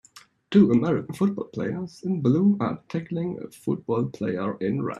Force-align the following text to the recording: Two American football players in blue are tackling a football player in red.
Two 0.49 0.71
American 0.71 1.13
football 1.13 1.43
players 1.49 2.01
in 2.03 2.21
blue 2.23 2.57
are 2.59 2.81
tackling 2.89 3.37
a 3.39 3.51
football 3.51 4.05
player 4.07 4.57
in 4.57 4.81
red. 4.81 4.89